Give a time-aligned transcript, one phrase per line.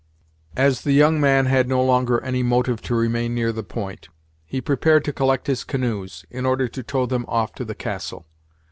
[0.57, 4.09] As the young man had no longer any motive to remain near the point,
[4.47, 8.25] he prepared to collect his canoes, in order to tow them off to the castle.